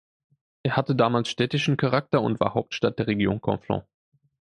[0.63, 3.83] Er hatte damals städtischen Charakter und war Hauptstadt der Region Conflent.